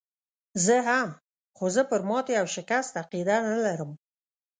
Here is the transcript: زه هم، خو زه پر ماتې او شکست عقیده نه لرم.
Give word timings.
زه 0.65 0.75
هم، 0.87 1.09
خو 1.55 1.65
زه 1.75 1.81
پر 1.89 2.01
ماتې 2.09 2.33
او 2.41 2.45
شکست 2.55 2.93
عقیده 3.01 3.37
نه 3.47 3.55
لرم. 3.65 3.91